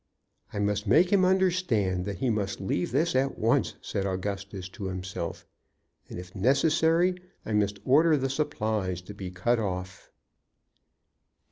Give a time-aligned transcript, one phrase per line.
[0.51, 4.85] "I must make him understand that he must leave this at once," said Augustus to
[4.85, 5.45] himself,
[6.09, 7.13] "and if necessary
[7.45, 10.09] I must order the supplies to be cut off."